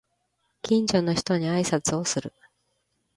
[0.63, 2.33] 近所の人に挨拶をする